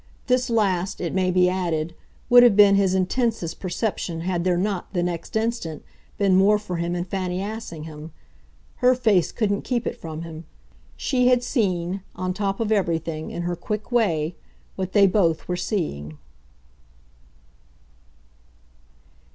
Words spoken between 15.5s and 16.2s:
seeing.